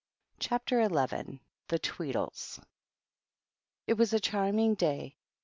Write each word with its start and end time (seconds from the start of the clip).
CHAPTER 0.39 0.83
XL 0.83 1.05
THE 1.67 1.77
TWEEBLES. 1.77 2.59
It 3.85 3.93
was 3.93 4.13
a 4.13 4.19
charming 4.19 4.73
day. 4.73 5.15